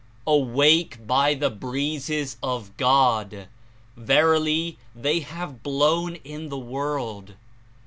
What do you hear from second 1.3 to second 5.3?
the Breezes of God! Verily, they